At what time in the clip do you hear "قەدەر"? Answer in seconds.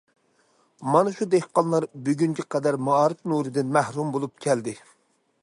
2.57-2.79